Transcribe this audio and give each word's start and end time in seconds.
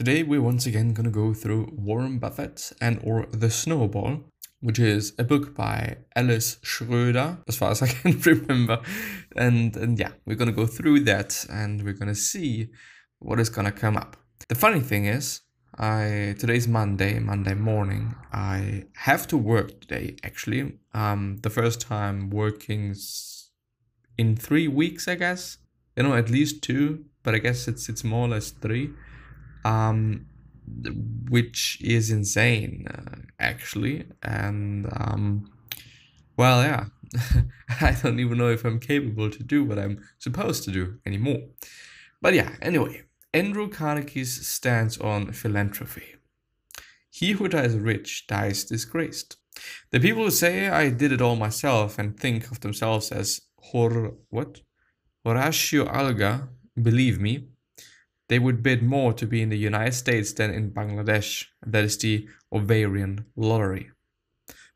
Today 0.00 0.22
we're 0.22 0.40
once 0.40 0.64
again 0.64 0.94
gonna 0.94 1.10
go 1.10 1.34
through 1.34 1.68
Warren 1.76 2.18
Buffett 2.18 2.72
and 2.80 2.98
or 3.04 3.26
The 3.32 3.50
Snowball, 3.50 4.20
which 4.60 4.78
is 4.78 5.12
a 5.18 5.24
book 5.24 5.54
by 5.54 5.98
Alice 6.16 6.56
Schroeder, 6.62 7.36
as 7.46 7.58
far 7.58 7.70
as 7.72 7.82
I 7.82 7.88
can 7.88 8.18
remember. 8.18 8.80
And, 9.36 9.76
and 9.76 9.98
yeah, 9.98 10.12
we're 10.24 10.36
gonna 10.36 10.52
go 10.52 10.64
through 10.64 11.00
that 11.00 11.44
and 11.50 11.84
we're 11.84 11.92
gonna 11.92 12.14
see 12.14 12.70
what 13.18 13.38
is 13.40 13.50
gonna 13.50 13.72
come 13.72 13.98
up. 13.98 14.16
The 14.48 14.54
funny 14.54 14.80
thing 14.80 15.04
is, 15.04 15.42
I 15.78 16.34
today's 16.38 16.66
Monday, 16.66 17.18
Monday 17.18 17.52
morning. 17.52 18.14
I 18.32 18.86
have 18.94 19.26
to 19.26 19.36
work 19.36 19.82
today 19.82 20.16
actually. 20.24 20.78
Um, 20.94 21.40
the 21.42 21.50
first 21.50 21.78
time 21.78 22.30
working 22.30 22.94
in 24.16 24.34
three 24.34 24.66
weeks, 24.66 25.08
I 25.08 25.16
guess. 25.16 25.58
You 25.94 26.04
know, 26.04 26.14
at 26.14 26.30
least 26.30 26.62
two, 26.62 27.04
but 27.22 27.34
I 27.34 27.38
guess 27.38 27.68
it's 27.68 27.90
it's 27.90 28.02
more 28.02 28.24
or 28.24 28.30
less 28.30 28.48
three 28.50 28.94
um, 29.64 30.26
which 31.28 31.78
is 31.80 32.10
insane 32.10 32.86
uh, 32.88 33.16
actually. 33.38 34.06
And 34.22 34.86
um, 34.96 35.50
well 36.36 36.62
yeah. 36.62 36.86
I 37.80 37.96
don't 38.00 38.20
even 38.20 38.38
know 38.38 38.50
if 38.50 38.64
i'm 38.64 38.78
capable 38.78 39.30
to 39.30 39.42
do 39.42 39.64
what 39.64 39.80
i'm 39.80 40.00
supposed 40.18 40.62
to 40.64 40.70
do 40.70 40.98
anymore. 41.04 41.40
But 42.20 42.34
yeah 42.34 42.56
anyway. 42.62 43.02
Andrew 43.32 43.68
carnegie's 43.68 44.44
stance 44.44 44.98
on 44.98 45.32
philanthropy. 45.32 46.16
He 47.10 47.32
who 47.32 47.46
dies 47.46 47.76
rich 47.76 48.26
dies 48.26 48.64
disgraced. 48.64 49.36
The 49.90 50.00
people 50.00 50.24
who 50.24 50.30
say 50.30 50.68
i 50.68 50.88
did 50.90 51.12
it 51.12 51.20
all 51.20 51.36
myself 51.36 51.98
and 51.98 52.18
think 52.18 52.50
of 52.50 52.60
themselves 52.60 53.12
as 53.12 53.40
hor 53.56 54.14
what? 54.30 54.60
Horatio 55.24 55.86
alger 55.86 56.48
believe 56.80 57.20
me 57.20 57.48
they 58.30 58.38
would 58.38 58.62
bid 58.62 58.80
more 58.80 59.12
to 59.12 59.26
be 59.26 59.42
in 59.42 59.48
the 59.48 59.58
United 59.58 59.92
States 59.92 60.32
than 60.32 60.54
in 60.54 60.70
Bangladesh. 60.70 61.46
That 61.66 61.82
is 61.82 61.98
the 61.98 62.28
ovarian 62.52 63.26
lottery. 63.34 63.90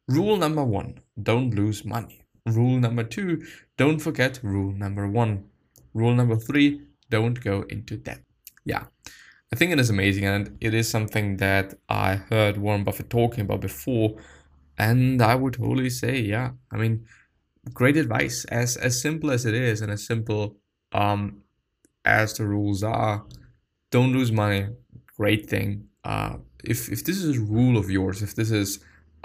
Rule 0.09 0.37
number 0.37 0.65
one 0.65 1.01
don't 1.23 1.55
lose 1.55 1.85
money. 1.85 2.21
Rule 2.45 2.79
number 2.81 3.05
two 3.05 3.47
don't 3.79 4.01
forget 4.01 4.41
rule 4.43 4.73
number 4.73 5.09
one. 5.09 5.45
Rule 5.95 6.15
number 6.17 6.37
three 6.37 6.83
don't 7.11 7.41
go 7.41 7.63
into 7.69 7.97
debt. 7.97 8.23
Yeah, 8.65 8.87
I 9.53 9.57
think 9.57 9.71
it 9.71 9.79
is 9.79 9.89
amazing 9.89 10.25
and 10.25 10.59
it 10.61 10.75
is 10.75 10.89
something 10.89 11.37
that 11.37 11.75
I 11.89 12.17
heard 12.17 12.59
Warren 12.59 12.83
Buffett 12.83 13.09
talking 13.09 13.43
about 13.43 13.61
before. 13.61 14.17
And 14.77 15.23
I 15.23 15.37
would 15.37 15.55
totally 15.55 15.91
say, 15.91 16.19
yeah, 16.19 16.51
I 16.73 16.77
mean, 16.77 17.07
great 17.73 17.97
advice 17.97 18.45
as 18.47 18.77
as 18.77 19.01
simple 19.01 19.31
as 19.31 19.47
it 19.47 19.55
is 19.55 19.81
and 19.81 19.93
as 19.93 20.05
simple 20.05 20.57
um 20.93 21.43
as 22.05 22.35
the 22.35 22.45
rules 22.45 22.83
are 22.83 23.25
don't 23.97 24.13
lose 24.19 24.33
money. 24.33 24.63
Great 25.17 25.43
thing. 25.53 25.69
Uh, 26.13 26.35
if 26.73 26.79
if 26.95 27.01
this 27.07 27.19
is 27.23 27.37
a 27.37 27.47
rule 27.57 27.77
of 27.83 27.87
yours, 27.99 28.23
if 28.27 28.33
this 28.35 28.51
is 28.51 28.71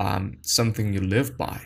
um, 0.06 0.26
something 0.42 0.94
you 0.94 1.02
live 1.18 1.30
by, 1.48 1.60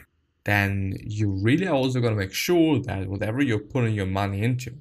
then 0.46 0.72
you 1.18 1.28
really 1.48 1.68
are 1.68 1.80
also 1.82 2.00
going 2.00 2.16
to 2.16 2.24
make 2.26 2.34
sure 2.48 2.80
that 2.88 3.08
whatever 3.14 3.40
you're 3.42 3.72
putting 3.74 3.94
your 4.00 4.12
money 4.22 4.40
into, 4.50 4.72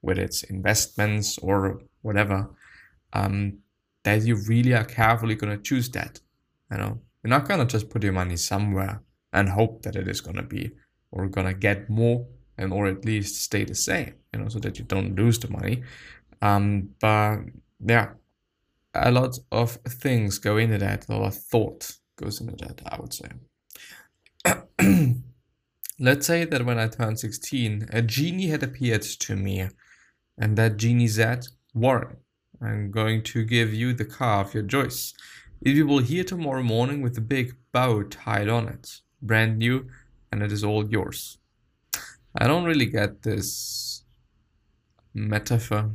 whether 0.00 0.22
it's 0.28 0.42
investments 0.56 1.38
or 1.38 1.56
whatever, 2.02 2.38
um, 3.12 3.58
that 4.02 4.22
you 4.28 4.34
really 4.52 4.74
are 4.74 4.88
carefully 5.00 5.36
going 5.36 5.56
to 5.56 5.62
choose 5.70 5.88
that. 5.90 6.20
You 6.70 6.78
know, 6.78 6.92
you're 7.22 7.36
not 7.36 7.48
going 7.48 7.60
to 7.60 7.72
just 7.74 7.90
put 7.92 8.02
your 8.02 8.18
money 8.22 8.36
somewhere 8.36 9.02
and 9.32 9.48
hope 9.48 9.82
that 9.82 9.96
it 9.96 10.08
is 10.08 10.20
going 10.20 10.40
to 10.42 10.48
be 10.56 10.72
or 11.12 11.28
going 11.28 11.46
to 11.46 11.54
get 11.68 11.88
more 11.88 12.26
and 12.58 12.72
or 12.72 12.86
at 12.88 13.04
least 13.04 13.42
stay 13.48 13.64
the 13.64 13.74
same. 13.74 14.14
You 14.32 14.40
know, 14.40 14.48
so 14.48 14.58
that 14.60 14.78
you 14.78 14.84
don't 14.84 15.16
lose 15.16 15.38
the 15.38 15.50
money. 15.50 15.82
Um, 16.42 16.90
but 17.00 17.40
yeah, 17.84 18.10
a 18.94 19.10
lot 19.10 19.38
of 19.52 19.72
things 19.86 20.38
go 20.38 20.56
into 20.56 20.78
that, 20.78 21.08
a 21.08 21.12
lot 21.12 21.28
of 21.28 21.36
thought 21.36 21.92
goes 22.16 22.40
into 22.40 22.56
that, 22.56 22.80
I 22.86 23.00
would 23.00 23.14
say. 23.14 23.30
Let's 25.98 26.26
say 26.26 26.44
that 26.44 26.64
when 26.64 26.78
I 26.78 26.88
turned 26.88 27.18
16, 27.18 27.88
a 27.92 28.02
genie 28.02 28.48
had 28.48 28.62
appeared 28.62 29.02
to 29.02 29.36
me, 29.36 29.68
and 30.38 30.56
that 30.56 30.78
genie 30.78 31.08
said, 31.08 31.46
Warren, 31.74 32.16
I'm 32.62 32.90
going 32.90 33.22
to 33.24 33.44
give 33.44 33.74
you 33.74 33.92
the 33.92 34.06
car 34.06 34.44
of 34.44 34.54
your 34.54 34.62
choice. 34.62 35.12
It 35.60 35.86
will 35.86 36.00
be 36.00 36.06
here 36.06 36.24
tomorrow 36.24 36.62
morning 36.62 37.02
with 37.02 37.18
a 37.18 37.22
big 37.22 37.54
bow 37.72 38.02
tied 38.04 38.48
on 38.48 38.66
it, 38.66 39.00
brand 39.20 39.58
new, 39.58 39.88
and 40.32 40.42
it 40.42 40.50
is 40.52 40.64
all 40.64 40.88
yours. 40.88 41.36
I 42.34 42.46
don't 42.46 42.64
really 42.64 42.86
get 42.86 43.22
this 43.22 44.04
metaphor 45.12 45.90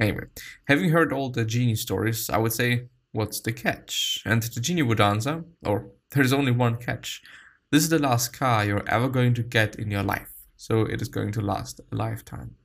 Anyway, 0.00 0.24
having 0.66 0.90
heard 0.90 1.12
all 1.12 1.28
the 1.30 1.44
genie 1.44 1.76
stories, 1.76 2.30
I 2.30 2.38
would 2.38 2.54
say, 2.54 2.88
what's 3.12 3.40
the 3.40 3.52
catch? 3.52 4.22
And 4.24 4.42
the 4.42 4.60
genie 4.60 4.82
would 4.82 5.00
answer, 5.00 5.44
or 5.64 5.90
there's 6.12 6.32
only 6.32 6.52
one 6.52 6.76
catch. 6.76 7.22
This 7.70 7.82
is 7.82 7.90
the 7.90 7.98
last 7.98 8.32
car 8.32 8.64
you're 8.64 8.88
ever 8.88 9.08
going 9.08 9.34
to 9.34 9.42
get 9.42 9.76
in 9.76 9.90
your 9.90 10.02
life, 10.02 10.32
so 10.56 10.82
it 10.82 11.02
is 11.02 11.08
going 11.08 11.32
to 11.32 11.42
last 11.42 11.80
a 11.92 11.94
lifetime. 11.94 12.56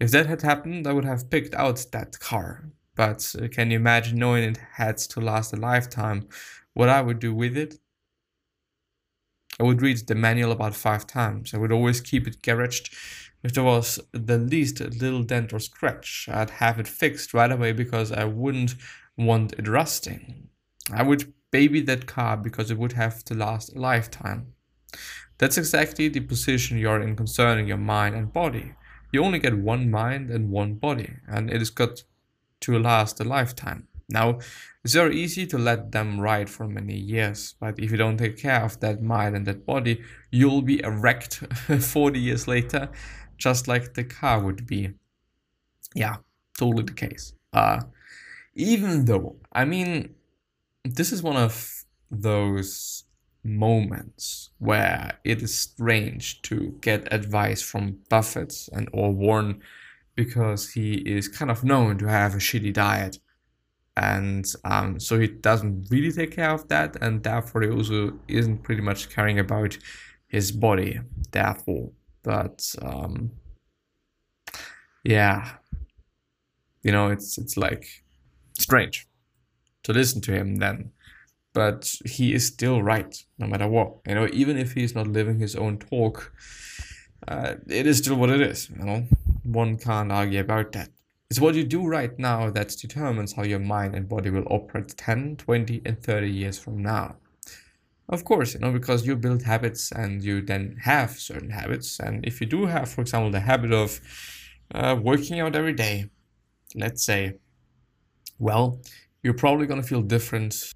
If 0.00 0.10
that 0.10 0.26
had 0.26 0.42
happened, 0.42 0.86
I 0.86 0.92
would 0.92 1.04
have 1.04 1.30
picked 1.30 1.54
out 1.54 1.84
that 1.92 2.18
car. 2.18 2.64
But 2.94 3.34
uh, 3.40 3.48
can 3.48 3.70
you 3.70 3.76
imagine 3.76 4.18
knowing 4.18 4.44
it 4.44 4.58
had 4.72 4.98
to 4.98 5.20
last 5.20 5.52
a 5.52 5.56
lifetime? 5.56 6.28
What 6.74 6.88
I 6.88 7.02
would 7.02 7.20
do 7.20 7.34
with 7.34 7.56
it? 7.56 7.76
I 9.60 9.64
would 9.64 9.82
read 9.82 9.98
the 9.98 10.14
manual 10.14 10.50
about 10.50 10.74
five 10.74 11.06
times. 11.06 11.54
I 11.54 11.58
would 11.58 11.72
always 11.72 12.00
keep 12.00 12.26
it 12.26 12.42
garaged 12.42 12.92
if 13.42 13.52
there 13.54 13.64
was 13.64 13.98
the 14.12 14.38
least 14.38 14.80
little 14.80 15.22
dent 15.22 15.52
or 15.52 15.58
scratch, 15.58 16.28
I'd 16.30 16.50
have 16.50 16.78
it 16.78 16.86
fixed 16.86 17.34
right 17.34 17.50
away 17.50 17.72
because 17.72 18.12
I 18.12 18.24
wouldn't 18.24 18.74
want 19.16 19.54
it 19.58 19.66
rusting. 19.66 20.48
I 20.92 21.02
would 21.02 21.32
baby 21.50 21.80
that 21.82 22.06
car 22.06 22.36
because 22.36 22.70
it 22.70 22.78
would 22.78 22.92
have 22.92 23.24
to 23.24 23.34
last 23.34 23.74
a 23.74 23.80
lifetime. 23.80 24.54
That's 25.38 25.58
exactly 25.58 26.08
the 26.08 26.20
position 26.20 26.78
you're 26.78 27.00
in 27.00 27.16
concerning 27.16 27.66
your 27.66 27.78
mind 27.78 28.14
and 28.14 28.32
body. 28.32 28.74
You 29.12 29.24
only 29.24 29.40
get 29.40 29.58
one 29.58 29.90
mind 29.90 30.30
and 30.30 30.50
one 30.50 30.74
body, 30.74 31.14
and 31.28 31.50
it 31.50 31.60
is 31.60 31.70
got 31.70 32.04
to 32.60 32.78
last 32.78 33.20
a 33.20 33.24
lifetime. 33.24 33.88
Now, 34.08 34.38
it's 34.84 34.94
very 34.94 35.16
easy 35.16 35.46
to 35.46 35.58
let 35.58 35.92
them 35.92 36.20
ride 36.20 36.48
for 36.48 36.68
many 36.68 36.96
years, 36.96 37.54
but 37.58 37.78
if 37.78 37.90
you 37.90 37.96
don't 37.96 38.18
take 38.18 38.38
care 38.38 38.62
of 38.62 38.78
that 38.80 39.02
mind 39.02 39.36
and 39.36 39.46
that 39.46 39.66
body, 39.66 40.02
you'll 40.30 40.62
be 40.62 40.80
a 40.82 40.90
wrecked 40.90 41.34
40 41.80 42.20
years 42.20 42.46
later 42.46 42.88
just 43.42 43.66
like 43.66 43.94
the 43.94 44.04
car 44.04 44.40
would 44.40 44.66
be. 44.66 44.90
Yeah, 45.94 46.16
totally 46.58 46.84
the 46.84 46.92
case. 46.92 47.34
Uh, 47.52 47.80
even 48.54 49.04
though, 49.04 49.36
I 49.52 49.64
mean, 49.64 50.14
this 50.84 51.12
is 51.12 51.22
one 51.22 51.36
of 51.36 51.84
those 52.10 53.04
moments 53.44 54.50
where 54.58 55.18
it 55.24 55.42
is 55.42 55.58
strange 55.58 56.42
to 56.42 56.76
get 56.80 57.12
advice 57.12 57.60
from 57.60 57.98
Buffett 58.08 58.54
and 58.72 58.88
or 58.92 59.12
Warren 59.12 59.60
because 60.14 60.70
he 60.70 60.94
is 60.94 61.26
kind 61.26 61.50
of 61.50 61.64
known 61.64 61.98
to 61.98 62.06
have 62.06 62.34
a 62.34 62.38
shitty 62.38 62.72
diet 62.72 63.18
and 63.96 64.46
um, 64.64 65.00
so 65.00 65.18
he 65.18 65.26
doesn't 65.26 65.88
really 65.90 66.12
take 66.12 66.36
care 66.36 66.50
of 66.50 66.68
that 66.68 66.96
and 67.00 67.22
therefore 67.22 67.62
he 67.62 67.70
also 67.70 68.12
isn't 68.28 68.62
pretty 68.62 68.80
much 68.80 69.10
caring 69.10 69.38
about 69.38 69.76
his 70.28 70.52
body 70.52 71.00
therefore 71.32 71.90
but 72.22 72.74
um, 72.80 73.32
yeah, 75.04 75.52
you 76.82 76.92
know, 76.92 77.08
it's 77.08 77.38
it's 77.38 77.56
like 77.56 77.86
strange 78.58 79.06
to 79.82 79.92
listen 79.92 80.20
to 80.22 80.32
him 80.32 80.56
then, 80.56 80.92
but 81.52 81.94
he 82.04 82.34
is 82.34 82.46
still 82.46 82.82
right 82.82 83.24
no 83.38 83.46
matter 83.46 83.68
what. 83.68 83.96
You 84.06 84.14
know, 84.14 84.28
even 84.32 84.56
if 84.56 84.72
he's 84.72 84.94
not 84.94 85.06
living 85.06 85.38
his 85.38 85.56
own 85.56 85.78
talk, 85.78 86.32
uh, 87.28 87.54
it 87.68 87.86
is 87.86 87.98
still 87.98 88.16
what 88.16 88.30
it 88.30 88.40
is. 88.40 88.70
You 88.70 88.84
know, 88.84 89.06
one 89.42 89.76
can't 89.76 90.12
argue 90.12 90.40
about 90.40 90.72
that. 90.72 90.90
It's 91.30 91.40
what 91.40 91.54
you 91.54 91.64
do 91.64 91.86
right 91.86 92.16
now 92.18 92.50
that 92.50 92.68
determines 92.68 93.32
how 93.32 93.42
your 93.44 93.58
mind 93.58 93.94
and 93.94 94.06
body 94.06 94.28
will 94.28 94.46
operate 94.50 94.94
10, 94.98 95.36
20, 95.38 95.80
and 95.86 96.02
30 96.02 96.30
years 96.30 96.58
from 96.58 96.82
now. 96.82 97.16
Of 98.08 98.24
course, 98.24 98.54
you 98.54 98.60
know, 98.60 98.72
because 98.72 99.06
you 99.06 99.16
build 99.16 99.42
habits 99.42 99.90
and 99.92 100.22
you 100.22 100.42
then 100.42 100.76
have 100.82 101.12
certain 101.18 101.50
habits. 101.50 101.98
And 101.98 102.24
if 102.26 102.40
you 102.40 102.46
do 102.46 102.66
have, 102.66 102.88
for 102.90 103.00
example, 103.00 103.30
the 103.30 103.40
habit 103.40 103.72
of 103.72 104.00
uh, 104.74 104.96
working 105.00 105.40
out 105.40 105.56
every 105.56 105.72
day, 105.72 106.10
let's 106.74 107.04
say, 107.04 107.38
well, 108.38 108.80
you're 109.22 109.34
probably 109.34 109.66
going 109.66 109.80
to 109.80 109.86
feel 109.86 110.02
different 110.02 110.74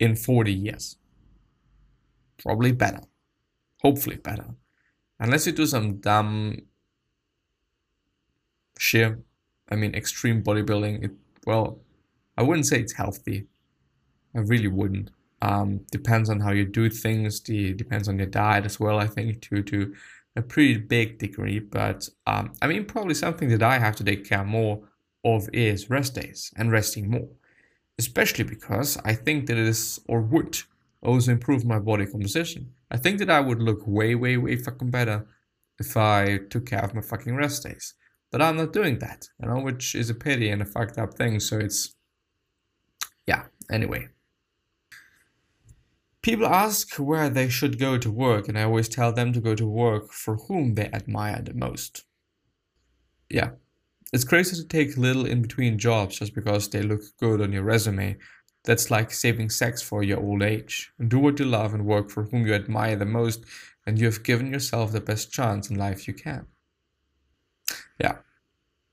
in 0.00 0.16
40 0.16 0.52
years. 0.52 0.96
Probably 2.38 2.72
better. 2.72 3.00
Hopefully 3.82 4.16
better. 4.16 4.56
Unless 5.20 5.46
you 5.46 5.52
do 5.52 5.66
some 5.66 5.98
dumb 6.00 6.58
sheer, 8.78 9.18
I 9.70 9.76
mean, 9.76 9.94
extreme 9.94 10.42
bodybuilding, 10.42 11.04
it, 11.04 11.10
well, 11.46 11.80
I 12.36 12.42
wouldn't 12.42 12.66
say 12.66 12.80
it's 12.80 12.94
healthy. 12.94 13.46
I 14.34 14.40
really 14.40 14.68
wouldn't. 14.68 15.10
Um, 15.42 15.80
depends 15.90 16.30
on 16.30 16.40
how 16.40 16.52
you 16.52 16.64
do 16.64 16.88
things. 16.88 17.40
The 17.40 17.74
depends 17.74 18.08
on 18.08 18.18
your 18.18 18.26
diet 18.26 18.64
as 18.64 18.80
well. 18.80 18.98
I 18.98 19.06
think 19.06 19.42
to 19.42 19.62
to 19.62 19.94
a 20.36 20.42
pretty 20.42 20.78
big 20.78 21.18
degree. 21.18 21.58
But 21.58 22.08
um, 22.26 22.52
I 22.62 22.66
mean, 22.66 22.84
probably 22.84 23.14
something 23.14 23.48
that 23.50 23.62
I 23.62 23.78
have 23.78 23.96
to 23.96 24.04
take 24.04 24.28
care 24.28 24.44
more 24.44 24.80
of 25.24 25.48
is 25.52 25.90
rest 25.90 26.14
days 26.14 26.52
and 26.56 26.70
resting 26.70 27.10
more, 27.10 27.28
especially 27.98 28.44
because 28.44 28.98
I 29.04 29.14
think 29.14 29.46
that 29.46 29.56
it 29.56 29.66
is 29.66 30.00
or 30.06 30.20
would 30.20 30.58
also 31.02 31.32
improve 31.32 31.64
my 31.64 31.78
body 31.78 32.06
composition. 32.06 32.72
I 32.90 32.96
think 32.96 33.18
that 33.18 33.30
I 33.30 33.40
would 33.40 33.62
look 33.62 33.86
way, 33.86 34.14
way, 34.14 34.36
way 34.36 34.56
fucking 34.56 34.90
better 34.90 35.26
if 35.78 35.96
I 35.96 36.38
took 36.50 36.66
care 36.66 36.84
of 36.84 36.94
my 36.94 37.00
fucking 37.00 37.34
rest 37.36 37.64
days. 37.64 37.94
But 38.30 38.42
I'm 38.42 38.56
not 38.56 38.72
doing 38.72 38.98
that, 38.98 39.28
you 39.40 39.48
know, 39.48 39.60
which 39.60 39.94
is 39.94 40.10
a 40.10 40.14
pity 40.14 40.50
and 40.50 40.62
a 40.62 40.64
fucked 40.64 40.98
up 40.98 41.14
thing. 41.14 41.40
So 41.40 41.58
it's, 41.58 41.94
yeah, 43.26 43.44
anyway. 43.70 44.08
People 46.24 46.46
ask 46.46 46.94
where 46.94 47.28
they 47.28 47.50
should 47.50 47.78
go 47.78 47.98
to 47.98 48.10
work, 48.10 48.48
and 48.48 48.58
I 48.58 48.62
always 48.62 48.88
tell 48.88 49.12
them 49.12 49.34
to 49.34 49.42
go 49.42 49.54
to 49.54 49.66
work 49.66 50.10
for 50.10 50.36
whom 50.36 50.74
they 50.74 50.86
admire 50.86 51.42
the 51.42 51.52
most. 51.52 52.06
Yeah, 53.28 53.50
it's 54.10 54.24
crazy 54.24 54.56
to 54.56 54.66
take 54.66 54.96
little 54.96 55.26
in 55.26 55.42
between 55.42 55.78
jobs 55.78 56.20
just 56.20 56.34
because 56.34 56.70
they 56.70 56.80
look 56.80 57.02
good 57.20 57.42
on 57.42 57.52
your 57.52 57.64
resume. 57.64 58.16
That's 58.64 58.90
like 58.90 59.12
saving 59.12 59.50
sex 59.50 59.82
for 59.82 60.02
your 60.02 60.18
old 60.18 60.42
age. 60.42 60.90
And 60.98 61.10
do 61.10 61.18
what 61.18 61.38
you 61.38 61.44
love 61.44 61.74
and 61.74 61.84
work 61.84 62.10
for 62.10 62.24
whom 62.24 62.46
you 62.46 62.54
admire 62.54 62.96
the 62.96 63.04
most, 63.04 63.44
and 63.86 63.98
you 63.98 64.06
have 64.06 64.22
given 64.22 64.50
yourself 64.50 64.92
the 64.92 65.02
best 65.02 65.30
chance 65.30 65.68
in 65.68 65.76
life 65.76 66.08
you 66.08 66.14
can. 66.14 66.46
Yeah, 68.00 68.16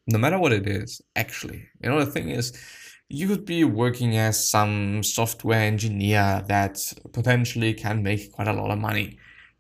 no 0.06 0.19
matter 0.19 0.38
what 0.38 0.51
it 0.51 0.68
is, 0.68 1.01
actually. 1.16 1.69
You 1.81 1.92
know, 1.92 2.04
the 2.04 2.12
thing 2.12 2.28
is, 2.28 2.51
you 3.12 3.28
could 3.28 3.46
be 3.46 3.63
working 3.63 4.18
as 4.18 4.50
some 4.50 5.04
software 5.04 5.60
engineer 5.60 6.44
that 6.48 6.80
potentially 7.12 7.74
can 7.74 8.02
make 8.02 8.31
quite 8.31 8.48
a 8.48 8.54
lot 8.54 8.72
of 8.72 8.80
money. 8.80 9.18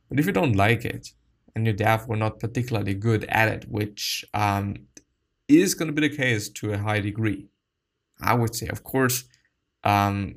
But 0.09 0.19
if 0.19 0.25
you 0.25 0.31
don't 0.31 0.55
like 0.55 0.85
it, 0.85 1.09
and 1.53 1.65
you're 1.65 1.75
therefore 1.75 2.15
not 2.15 2.39
particularly 2.39 2.93
good 2.93 3.25
at 3.25 3.49
it, 3.49 3.65
which 3.69 4.23
um, 4.33 4.75
is 5.47 5.73
going 5.73 5.93
to 5.93 6.01
be 6.01 6.07
the 6.07 6.15
case 6.15 6.49
to 6.49 6.73
a 6.73 6.77
high 6.77 7.01
degree, 7.01 7.47
I 8.21 8.33
would 8.33 8.55
say. 8.55 8.67
Of 8.67 8.83
course, 8.83 9.25
um, 9.83 10.35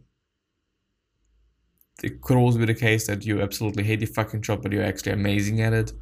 it 2.03 2.21
could 2.21 2.37
also 2.37 2.59
be 2.59 2.65
the 2.65 2.75
case 2.75 3.07
that 3.07 3.25
you 3.25 3.41
absolutely 3.41 3.85
hate 3.85 4.01
your 4.01 4.09
fucking 4.09 4.43
job, 4.43 4.63
but 4.63 4.73
you're 4.73 4.83
actually 4.83 5.13
amazing 5.13 5.61
at 5.61 5.73
it. 5.73 5.93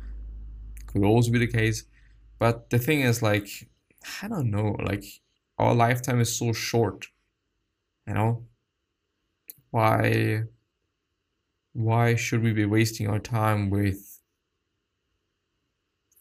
Could 0.87 1.05
also 1.05 1.31
be 1.31 1.38
the 1.38 1.47
case. 1.47 1.85
But 2.38 2.70
the 2.70 2.79
thing 2.79 3.00
is, 3.03 3.23
like, 3.23 3.49
I 4.23 4.29
don't 4.29 4.50
know, 4.50 4.76
like, 4.82 5.05
our 5.62 5.75
lifetime 5.75 6.20
is 6.20 6.35
so 6.37 6.53
short 6.53 7.09
you 8.06 8.14
know? 8.14 8.47
Why 9.73 10.44
why 11.75 12.14
should 12.14 12.43
we 12.43 12.55
be 12.55 12.64
wasting 12.64 13.09
our 13.09 13.19
time 13.19 13.69
with 13.69 14.20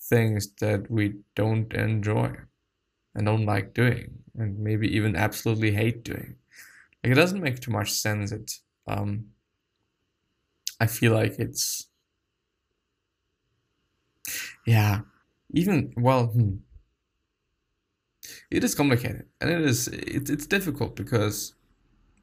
things 0.02 0.54
that 0.60 0.90
we 0.90 1.16
don't 1.36 1.74
enjoy 1.74 2.36
and 3.16 3.26
don't 3.28 3.46
like 3.46 3.74
doing 3.76 4.24
and 4.36 4.60
maybe 4.60 4.88
even 4.96 5.16
absolutely 5.18 5.72
hate 5.74 6.04
doing? 6.04 6.38
Like 7.04 7.14
it 7.14 7.16
doesn't 7.16 7.42
make 7.42 7.60
too 7.62 7.72
much 7.72 7.92
sense. 7.92 8.32
It 8.32 8.52
um 8.88 9.28
i 10.80 10.88
feel 10.88 11.14
like 11.14 11.40
it's 11.40 11.88
yeah 14.66 15.02
even 15.54 15.94
well 15.98 16.28
hmm, 16.28 16.56
it 18.50 18.63
is 18.63 18.75
complicated. 18.75 19.25
And 19.39 19.50
it 19.50 19.62
is 19.62 19.88
it, 19.88 20.30
it's 20.30 20.48
difficult 20.48 20.95
because 20.95 21.54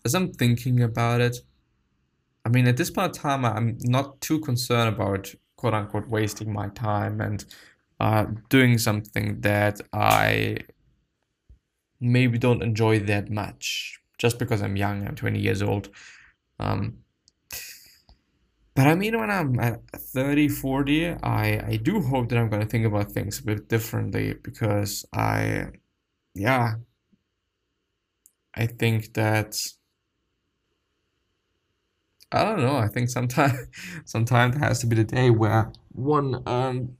as 0.04 0.14
i'm 0.14 0.32
thinking 0.32 0.82
about 0.82 1.20
it 1.20 1.38
i 2.44 2.48
mean 2.48 2.66
at 2.66 2.76
this 2.76 2.90
point 2.90 3.10
of 3.10 3.22
time 3.22 3.44
i'm 3.44 3.76
not 3.82 4.20
too 4.20 4.40
concerned 4.40 4.94
about 4.94 5.34
quote 5.56 5.74
unquote 5.74 6.08
wasting 6.08 6.52
my 6.52 6.68
time 6.68 7.20
and 7.20 7.44
uh, 8.00 8.26
doing 8.48 8.78
something 8.78 9.40
that 9.40 9.80
i 9.92 10.56
maybe 12.00 12.38
don't 12.38 12.62
enjoy 12.62 12.98
that 13.00 13.28
much 13.30 13.98
just 14.18 14.38
because 14.38 14.62
i'm 14.62 14.76
young 14.76 15.06
i'm 15.06 15.14
20 15.14 15.38
years 15.38 15.62
old. 15.62 15.90
Um, 16.60 16.98
but 18.74 18.86
I 18.86 18.94
mean, 18.94 19.18
when 19.18 19.28
I'm 19.28 19.58
at 19.58 19.80
30, 19.90 20.48
40, 20.48 21.08
I, 21.08 21.64
I 21.66 21.80
do 21.82 22.00
hope 22.00 22.28
that 22.28 22.38
I'm 22.38 22.48
going 22.48 22.62
to 22.62 22.68
think 22.68 22.86
about 22.86 23.10
things 23.10 23.40
a 23.40 23.42
bit 23.42 23.68
differently 23.68 24.34
because 24.40 25.04
I 25.12 25.70
yeah, 26.38 26.76
I 28.54 28.66
think 28.66 29.14
that 29.14 29.56
I 32.32 32.44
don't 32.44 32.60
know. 32.60 32.76
I 32.76 32.88
think 32.88 33.08
sometimes 33.10 33.58
sometimes 34.04 34.54
there 34.56 34.68
has 34.68 34.80
to 34.80 34.86
be 34.86 34.96
the 34.96 35.04
day 35.04 35.30
where 35.30 35.72
one 35.92 36.42
um 36.46 36.96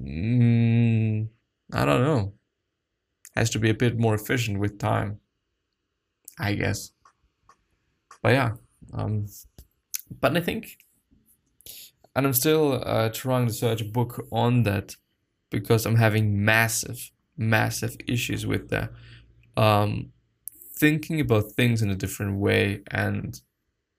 mm, 0.00 1.28
I 1.72 1.84
don't 1.84 2.02
know 2.02 2.34
has 3.36 3.50
to 3.50 3.58
be 3.60 3.70
a 3.70 3.74
bit 3.74 3.98
more 3.98 4.14
efficient 4.14 4.58
with 4.58 4.78
time. 4.78 5.20
I 6.38 6.54
guess. 6.54 6.92
But 8.22 8.32
yeah, 8.32 8.52
um, 8.92 9.26
but 10.20 10.36
I 10.36 10.40
think, 10.40 10.78
and 12.14 12.26
I'm 12.26 12.32
still 12.32 12.82
uh, 12.84 13.08
trying 13.10 13.46
to 13.46 13.52
search 13.52 13.80
a 13.80 13.84
book 13.84 14.26
on 14.30 14.62
that 14.64 14.96
because 15.50 15.86
I'm 15.86 15.96
having 15.96 16.44
massive 16.44 17.10
massive 17.36 17.96
issues 18.06 18.46
with 18.46 18.68
that. 18.70 18.90
Um, 19.56 20.10
thinking 20.76 21.20
about 21.20 21.52
things 21.52 21.82
in 21.82 21.90
a 21.90 21.94
different 21.94 22.38
way 22.38 22.82
and 22.90 23.40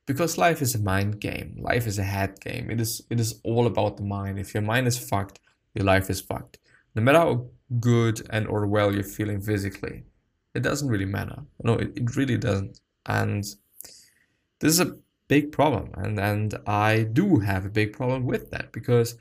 because 0.06 0.38
life 0.38 0.62
is 0.62 0.76
a 0.76 0.80
mind 0.80 1.20
game 1.22 1.56
life 1.58 1.88
is 1.88 1.98
a 1.98 2.04
head 2.04 2.40
game. 2.42 2.70
It 2.70 2.82
is 2.82 3.02
it 3.10 3.20
is 3.20 3.40
all 3.44 3.66
about 3.66 3.98
the 3.98 4.04
mind. 4.04 4.38
If 4.40 4.54
your 4.54 4.64
mind 4.64 4.88
is 4.88 4.98
fucked 4.98 5.40
your 5.74 5.86
life 5.86 6.10
is 6.10 6.22
fucked. 6.22 6.60
No 6.96 7.02
matter 7.02 7.18
how 7.18 7.48
good 7.80 8.26
and 8.30 8.48
or 8.48 8.68
well 8.68 8.94
you're 8.94 9.04
feeling 9.04 9.42
physically 9.42 10.04
it 10.54 10.64
doesn't 10.64 10.90
really 10.90 11.06
matter. 11.06 11.44
No 11.64 11.74
it, 11.74 11.94
it 11.96 12.16
really 12.16 12.38
doesn't. 12.38 12.80
And 13.06 13.44
this 14.60 14.72
is 14.74 14.80
a 14.80 14.96
big 15.28 15.52
problem 15.52 15.92
and 15.96 16.20
and 16.20 16.56
i 16.68 17.04
do 17.04 17.40
have 17.40 17.66
a 17.66 17.70
big 17.70 17.94
problem 17.94 18.26
with 18.26 18.52
that 18.52 18.72
because 18.72 19.18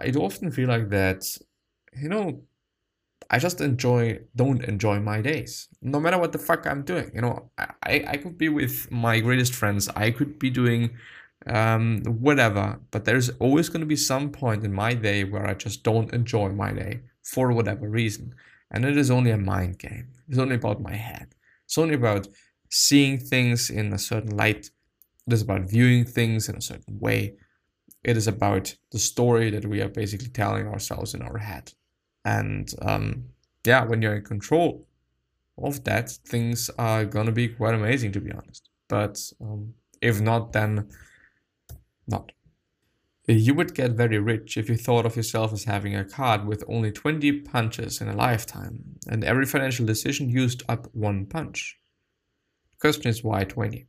i 0.00 0.10
often 0.10 0.50
feel 0.50 0.68
like 0.68 0.88
that 0.88 1.24
you 2.00 2.08
know 2.08 2.42
I 3.32 3.38
just 3.38 3.60
enjoy, 3.60 4.18
don't 4.34 4.64
enjoy 4.64 4.98
my 4.98 5.20
days, 5.20 5.68
no 5.80 6.00
matter 6.00 6.18
what 6.18 6.32
the 6.32 6.38
fuck 6.38 6.66
I'm 6.66 6.82
doing. 6.82 7.12
You 7.14 7.20
know, 7.20 7.50
I, 7.58 8.04
I 8.08 8.16
could 8.16 8.36
be 8.36 8.48
with 8.48 8.90
my 8.90 9.20
greatest 9.20 9.54
friends, 9.54 9.88
I 9.94 10.10
could 10.10 10.38
be 10.38 10.50
doing 10.50 10.90
um, 11.46 12.02
whatever, 12.04 12.80
but 12.90 13.04
there's 13.04 13.30
always 13.38 13.68
going 13.68 13.80
to 13.80 13.86
be 13.86 13.96
some 13.96 14.30
point 14.30 14.64
in 14.64 14.72
my 14.72 14.94
day 14.94 15.22
where 15.22 15.46
I 15.46 15.54
just 15.54 15.84
don't 15.84 16.12
enjoy 16.12 16.48
my 16.50 16.72
day 16.72 17.02
for 17.22 17.52
whatever 17.52 17.88
reason. 17.88 18.34
And 18.72 18.84
it 18.84 18.96
is 18.96 19.12
only 19.12 19.30
a 19.30 19.38
mind 19.38 19.78
game, 19.78 20.08
it's 20.28 20.38
only 20.38 20.56
about 20.56 20.82
my 20.82 20.96
head, 20.96 21.34
it's 21.64 21.78
only 21.78 21.94
about 21.94 22.26
seeing 22.68 23.18
things 23.18 23.70
in 23.70 23.92
a 23.92 23.98
certain 23.98 24.36
light, 24.36 24.70
it 25.26 25.32
is 25.32 25.42
about 25.42 25.70
viewing 25.70 26.04
things 26.04 26.48
in 26.48 26.56
a 26.56 26.60
certain 26.60 26.98
way. 26.98 27.36
It 28.02 28.16
is 28.16 28.26
about 28.26 28.76
the 28.92 28.98
story 28.98 29.50
that 29.50 29.66
we 29.66 29.82
are 29.82 29.88
basically 29.88 30.28
telling 30.28 30.66
ourselves 30.66 31.14
in 31.14 31.22
our 31.22 31.38
head 31.38 31.74
and 32.24 32.72
um, 32.82 33.24
yeah 33.64 33.84
when 33.84 34.02
you're 34.02 34.16
in 34.16 34.24
control 34.24 34.86
of 35.58 35.84
that 35.84 36.10
things 36.10 36.70
are 36.78 37.04
gonna 37.04 37.32
be 37.32 37.48
quite 37.48 37.74
amazing 37.74 38.12
to 38.12 38.20
be 38.20 38.32
honest. 38.32 38.68
But 38.88 39.20
um, 39.40 39.74
if 40.00 40.20
not 40.20 40.52
then 40.52 40.88
not. 42.06 42.32
You 43.26 43.54
would 43.54 43.74
get 43.74 43.92
very 43.92 44.18
rich 44.18 44.56
if 44.56 44.68
you 44.68 44.76
thought 44.76 45.06
of 45.06 45.14
yourself 45.14 45.52
as 45.52 45.64
having 45.64 45.94
a 45.94 46.04
card 46.04 46.46
with 46.46 46.64
only 46.66 46.90
20 46.90 47.42
punches 47.42 48.00
in 48.00 48.08
a 48.08 48.16
lifetime 48.16 48.96
and 49.06 49.22
every 49.22 49.46
financial 49.46 49.86
decision 49.86 50.28
used 50.28 50.64
up 50.68 50.88
one 50.94 51.26
punch. 51.26 51.78
The 52.72 52.78
question 52.78 53.08
is 53.08 53.22
why 53.22 53.44
20 53.44 53.86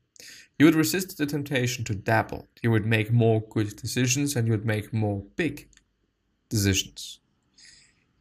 you 0.60 0.66
would 0.66 0.76
resist 0.76 1.18
the 1.18 1.26
temptation 1.26 1.84
to 1.86 1.96
dabble. 1.96 2.48
You 2.62 2.70
would 2.70 2.86
make 2.86 3.12
more 3.12 3.42
good 3.42 3.76
decisions 3.78 4.36
and 4.36 4.46
you 4.46 4.54
would 4.54 4.66
make 4.66 4.94
more 4.94 5.24
big 5.36 5.68
decisions 6.50 7.21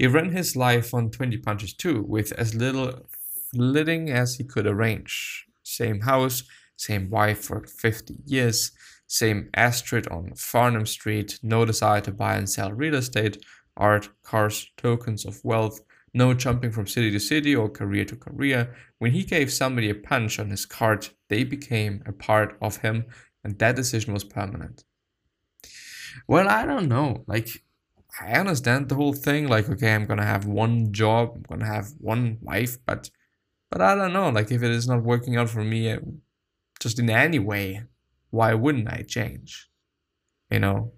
he 0.01 0.07
ran 0.07 0.33
his 0.33 0.57
life 0.57 0.95
on 0.95 1.11
20 1.11 1.37
punches 1.37 1.75
too, 1.75 2.03
with 2.09 2.33
as 2.33 2.55
little 2.55 3.07
flitting 3.53 4.09
as 4.09 4.37
he 4.37 4.45
could 4.45 4.67
arrange. 4.67 5.45
Same 5.63 6.01
house, 6.01 6.43
same 6.77 7.11
wife 7.11 7.45
for 7.45 7.67
50 7.67 8.17
years, 8.25 8.73
same 9.07 9.51
Astrid 9.53 10.09
on 10.09 10.31
Farnam 10.31 10.89
Street, 10.89 11.39
no 11.43 11.67
desire 11.67 12.01
to 12.01 12.13
buy 12.13 12.37
and 12.37 12.49
sell 12.49 12.73
real 12.73 12.95
estate, 12.95 13.45
art, 13.77 14.09
cars, 14.23 14.71
tokens 14.79 15.27
of 15.27 15.45
wealth, 15.45 15.81
No 16.15 16.33
jumping 16.33 16.73
from 16.73 16.87
city 16.87 17.11
to 17.11 17.21
city 17.21 17.55
or 17.55 17.69
career 17.69 18.07
to 18.07 18.17
career. 18.17 18.75
When 19.01 19.13
he 19.13 19.23
gave 19.23 19.53
somebody 19.53 19.91
a 19.91 19.95
punch 19.95 20.39
on 20.39 20.49
his 20.49 20.65
card, 20.65 21.09
they 21.29 21.45
became 21.45 22.03
a 22.07 22.13
part 22.13 22.57
of 22.63 22.79
him, 22.79 23.05
and 23.45 23.59
that 23.59 23.77
decision 23.77 24.15
was 24.15 24.25
permanent. 24.25 24.83
Well, 26.27 26.49
I 26.49 26.65
don't 26.65 26.89
know. 26.89 27.23
Like, 27.27 27.63
I 28.21 28.33
understand 28.33 28.89
the 28.89 28.95
whole 28.95 29.13
thing. 29.13 29.49
Like, 29.49 29.69
okay, 29.69 29.95
I'm 29.95 30.07
gonna 30.07 30.25
have 30.25 30.47
one 30.47 30.93
job, 30.93 31.33
I'm 31.35 31.43
gonna 31.49 31.73
have 31.73 31.89
one 31.99 32.39
wife, 32.41 32.79
but, 32.87 33.11
but 33.71 33.81
I 33.81 33.95
don't 33.95 34.13
know. 34.13 34.31
Like, 34.31 34.51
if 34.51 34.63
it 34.63 34.71
is 34.71 34.89
not 34.89 35.03
working 35.03 35.37
out 35.37 35.51
for 35.51 35.63
me, 35.63 35.93
uh, 35.93 36.01
just 36.81 36.99
in 36.99 37.11
any 37.11 37.39
way, 37.39 37.83
why 38.31 38.55
wouldn't 38.55 38.93
I 38.93 39.05
change? 39.07 39.69
You 40.51 40.61
know, 40.61 40.93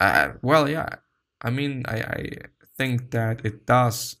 uh, 0.00 0.32
well, 0.42 0.68
yeah. 0.68 0.96
I 1.42 1.50
mean, 1.50 1.84
I, 1.86 1.98
I 1.98 2.28
think 2.76 3.10
that 3.12 3.44
it 3.44 3.66
does 3.66 4.16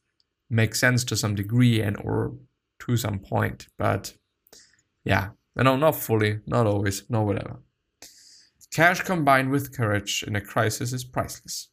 make 0.48 0.74
sense 0.74 1.04
to 1.04 1.16
some 1.16 1.34
degree 1.34 1.80
and 1.80 1.96
or 1.98 2.34
to 2.80 2.96
some 2.96 3.18
point, 3.18 3.68
but 3.78 4.14
yeah, 5.04 5.30
know, 5.56 5.76
not 5.76 5.96
fully, 5.96 6.40
not 6.46 6.66
always, 6.66 7.04
no 7.08 7.22
whatever. 7.22 7.60
Cash 8.72 9.00
combined 9.00 9.50
with 9.50 9.76
courage 9.76 10.24
in 10.26 10.36
a 10.36 10.40
crisis 10.40 10.92
is 10.92 11.04
priceless. 11.04 11.69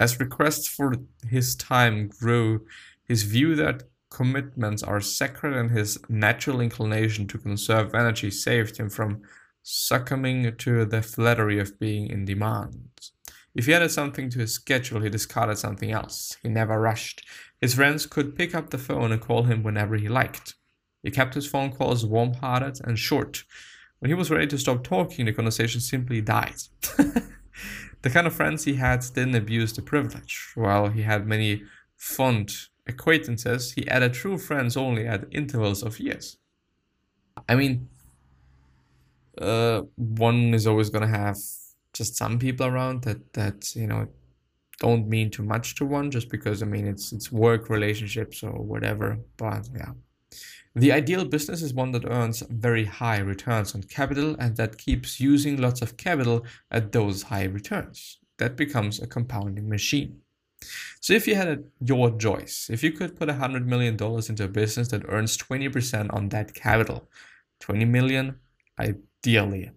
As 0.00 0.18
requests 0.18 0.66
for 0.66 0.94
his 1.28 1.54
time 1.54 2.08
grew, 2.08 2.66
his 3.04 3.24
view 3.24 3.54
that 3.56 3.82
commitments 4.10 4.82
are 4.82 5.02
sacred 5.02 5.54
and 5.54 5.70
his 5.70 5.98
natural 6.08 6.62
inclination 6.62 7.26
to 7.28 7.36
conserve 7.36 7.94
energy 7.94 8.30
saved 8.30 8.78
him 8.78 8.88
from 8.88 9.20
succumbing 9.62 10.56
to 10.56 10.86
the 10.86 11.02
flattery 11.02 11.60
of 11.60 11.78
being 11.78 12.08
in 12.08 12.24
demand. 12.24 12.88
If 13.54 13.66
he 13.66 13.74
added 13.74 13.90
something 13.90 14.30
to 14.30 14.38
his 14.38 14.54
schedule, 14.54 15.02
he 15.02 15.10
discarded 15.10 15.58
something 15.58 15.90
else. 15.90 16.38
He 16.42 16.48
never 16.48 16.80
rushed. 16.80 17.26
His 17.60 17.74
friends 17.74 18.06
could 18.06 18.36
pick 18.36 18.54
up 18.54 18.70
the 18.70 18.78
phone 18.78 19.12
and 19.12 19.20
call 19.20 19.42
him 19.42 19.62
whenever 19.62 19.96
he 19.96 20.08
liked. 20.08 20.54
He 21.02 21.10
kept 21.10 21.34
his 21.34 21.46
phone 21.46 21.72
calls 21.72 22.06
warm 22.06 22.32
hearted 22.34 22.80
and 22.84 22.98
short. 22.98 23.44
When 23.98 24.10
he 24.10 24.14
was 24.14 24.30
ready 24.30 24.46
to 24.46 24.58
stop 24.58 24.82
talking, 24.82 25.26
the 25.26 25.34
conversation 25.34 25.82
simply 25.82 26.22
died. 26.22 26.56
the 28.02 28.10
kind 28.10 28.26
of 28.26 28.34
friends 28.34 28.64
he 28.64 28.74
had 28.74 29.00
didn't 29.14 29.34
abuse 29.34 29.72
the 29.72 29.82
privilege. 29.82 30.52
While 30.54 30.88
he 30.88 31.02
had 31.02 31.26
many 31.26 31.64
fond 31.96 32.52
acquaintances, 32.86 33.72
he 33.72 33.86
added 33.88 34.14
true 34.14 34.38
friends 34.38 34.76
only 34.76 35.06
at 35.06 35.24
intervals 35.30 35.82
of 35.82 36.00
years. 36.00 36.38
I 37.48 37.54
mean, 37.54 37.88
uh, 39.38 39.82
one 39.96 40.54
is 40.54 40.66
always 40.66 40.90
gonna 40.90 41.06
have 41.06 41.36
just 41.92 42.16
some 42.16 42.38
people 42.38 42.66
around 42.66 43.02
that 43.02 43.32
that 43.32 43.74
you 43.74 43.86
know 43.86 44.08
don't 44.78 45.08
mean 45.08 45.30
too 45.30 45.42
much 45.42 45.74
to 45.76 45.84
one 45.84 46.10
just 46.10 46.28
because 46.30 46.62
I 46.62 46.66
mean 46.66 46.86
it's 46.86 47.12
it's 47.12 47.30
work 47.30 47.68
relationships 47.68 48.42
or 48.42 48.52
whatever. 48.52 49.18
But 49.36 49.68
yeah. 49.74 49.92
The 50.74 50.92
ideal 50.92 51.24
business 51.24 51.62
is 51.62 51.74
one 51.74 51.90
that 51.92 52.04
earns 52.04 52.42
very 52.48 52.84
high 52.84 53.18
returns 53.18 53.74
on 53.74 53.82
capital 53.82 54.36
and 54.38 54.56
that 54.56 54.78
keeps 54.78 55.18
using 55.18 55.60
lots 55.60 55.82
of 55.82 55.96
capital 55.96 56.46
at 56.70 56.92
those 56.92 57.24
high 57.24 57.44
returns. 57.44 58.18
That 58.38 58.56
becomes 58.56 59.00
a 59.00 59.06
compounding 59.06 59.68
machine. 59.68 60.20
So 61.00 61.12
if 61.14 61.26
you 61.26 61.34
had 61.34 61.48
a, 61.48 61.58
your 61.84 62.16
choice, 62.16 62.68
if 62.70 62.84
you 62.84 62.92
could 62.92 63.16
put 63.18 63.28
$100 63.28 63.64
million 63.64 63.94
into 63.94 64.44
a 64.44 64.48
business 64.48 64.88
that 64.88 65.04
earns 65.08 65.36
20% 65.38 66.12
on 66.12 66.28
that 66.28 66.54
capital, 66.54 67.08
20 67.60 67.84
million 67.86 68.38
ideally, 68.78 69.72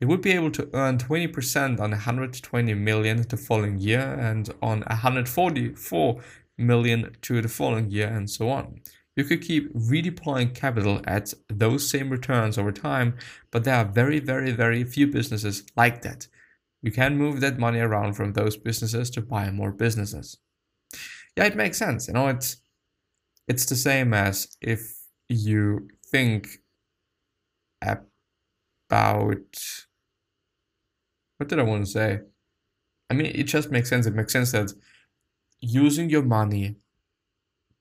it 0.00 0.06
would 0.06 0.20
be 0.20 0.32
able 0.32 0.50
to 0.50 0.68
earn 0.74 0.98
20% 0.98 1.80
on 1.80 1.90
120 1.92 2.74
million 2.74 3.22
the 3.22 3.36
following 3.36 3.78
year 3.78 4.00
and 4.00 4.52
on 4.60 4.80
144 4.80 6.20
million 6.58 7.16
to 7.22 7.40
the 7.40 7.48
following 7.48 7.90
year 7.90 8.08
and 8.08 8.28
so 8.28 8.50
on. 8.50 8.80
You 9.16 9.24
could 9.24 9.42
keep 9.42 9.72
redeploying 9.74 10.54
capital 10.54 11.00
at 11.06 11.34
those 11.48 11.88
same 11.90 12.10
returns 12.10 12.58
over 12.58 12.72
time, 12.72 13.16
but 13.50 13.64
there 13.64 13.76
are 13.76 13.84
very, 13.84 14.18
very, 14.20 14.52
very 14.52 14.84
few 14.84 15.06
businesses 15.06 15.64
like 15.76 16.02
that. 16.02 16.28
You 16.82 16.92
can 16.92 17.18
move 17.18 17.40
that 17.40 17.58
money 17.58 17.80
around 17.80 18.14
from 18.14 18.34
those 18.34 18.56
businesses 18.56 19.10
to 19.10 19.22
buy 19.22 19.50
more 19.50 19.72
businesses. 19.72 20.38
Yeah, 21.36 21.44
it 21.44 21.56
makes 21.56 21.78
sense. 21.78 22.08
You 22.08 22.14
know, 22.14 22.28
it's 22.28 22.58
it's 23.48 23.66
the 23.66 23.76
same 23.76 24.14
as 24.14 24.56
if 24.62 24.94
you 25.28 25.88
think 26.06 26.58
about 27.82 29.56
what 31.36 31.48
did 31.48 31.58
I 31.58 31.62
want 31.62 31.84
to 31.84 31.90
say? 31.90 32.20
I 33.10 33.14
mean, 33.14 33.32
it 33.34 33.44
just 33.44 33.70
makes 33.70 33.88
sense. 33.88 34.06
It 34.06 34.14
makes 34.14 34.32
sense 34.32 34.52
that 34.52 34.72
using 35.60 36.10
your 36.10 36.22
money 36.22 36.76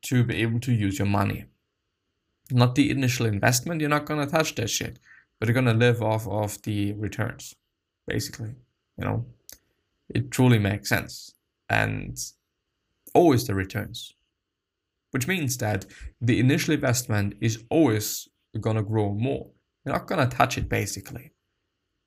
to 0.03 0.23
be 0.23 0.35
able 0.41 0.59
to 0.61 0.71
use 0.71 0.99
your 0.99 1.07
money. 1.07 1.45
Not 2.51 2.75
the 2.75 2.89
initial 2.89 3.25
investment, 3.25 3.81
you're 3.81 3.89
not 3.89 4.05
gonna 4.05 4.27
touch 4.27 4.55
that 4.55 4.69
shit, 4.69 4.99
but 5.39 5.47
you're 5.47 5.55
gonna 5.55 5.73
live 5.73 6.01
off 6.01 6.27
of 6.27 6.61
the 6.63 6.93
returns, 6.93 7.55
basically. 8.07 8.55
You 8.97 9.05
know, 9.05 9.25
it 10.09 10.31
truly 10.31 10.59
makes 10.59 10.89
sense. 10.89 11.33
And 11.69 12.17
always 13.13 13.47
the 13.47 13.55
returns, 13.55 14.13
which 15.11 15.27
means 15.27 15.57
that 15.57 15.85
the 16.19 16.39
initial 16.39 16.73
investment 16.73 17.35
is 17.41 17.63
always 17.69 18.27
gonna 18.59 18.83
grow 18.83 19.13
more. 19.13 19.49
You're 19.85 19.93
not 19.93 20.07
gonna 20.07 20.27
touch 20.27 20.57
it 20.57 20.67
basically, 20.67 21.31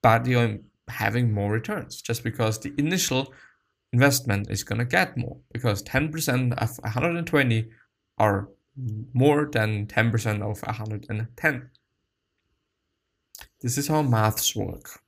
but 0.03 0.27
you're 0.27 0.59
having 0.89 1.33
more 1.33 1.51
returns 1.51 2.03
just 2.03 2.23
because 2.23 2.61
the 2.61 2.75
initial 2.77 3.33
investment 3.93 4.51
is 4.51 4.65
gonna 4.65 4.85
get 4.85 5.17
more 5.17 5.39
because 5.53 5.83
10% 5.83 6.53
of 6.59 6.79
120 6.83 7.71
are 8.18 8.49
more 9.12 9.49
than 9.50 9.87
10% 9.87 10.42
of 10.42 10.62
110. 10.62 11.71
This 13.61 13.78
is 13.78 13.88
how 13.88 14.02
maths 14.02 14.54
work. 14.54 15.00